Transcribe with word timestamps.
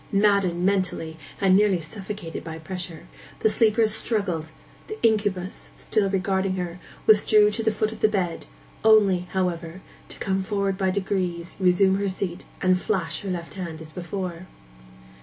Maddened 0.11 0.65
mentally, 0.65 1.15
and 1.39 1.55
nearly 1.55 1.79
suffocated 1.79 2.43
by 2.43 2.57
pressure, 2.57 3.05
the 3.41 3.49
sleeper 3.49 3.85
struggled; 3.87 4.49
the 4.87 4.97
incubus, 5.03 5.69
still 5.77 6.09
regarding 6.09 6.55
her, 6.55 6.79
withdrew 7.05 7.51
to 7.51 7.61
the 7.61 7.69
foot 7.69 7.91
of 7.91 7.99
the 7.99 8.07
bed, 8.07 8.47
only, 8.83 9.27
however, 9.33 9.81
to 10.09 10.17
come 10.17 10.41
forward 10.41 10.75
by 10.75 10.89
degrees, 10.89 11.55
resume 11.59 11.97
her 11.99 12.09
seat, 12.09 12.45
and 12.63 12.81
flash 12.81 13.19
her 13.21 13.29
left 13.29 13.53
hand 13.53 13.79
as 13.79 13.91
before. 13.91 14.47